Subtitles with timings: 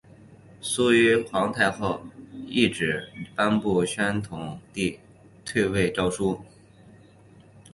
[0.61, 2.01] 隆裕皇太后
[2.47, 4.99] 懿旨颁布宣统帝
[5.45, 6.41] 退位诏书。